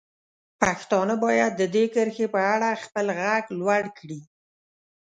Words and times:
پښتانه 0.61 1.15
باید 1.25 1.51
د 1.55 1.61
دې 1.75 1.85
کرښې 1.93 2.27
په 2.33 2.39
اړه 2.53 2.69
خپل 2.83 3.05
غږ 3.19 3.43
لوړ 3.59 3.83
کړي. 3.97 4.19